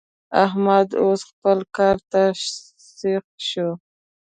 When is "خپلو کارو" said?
1.29-2.03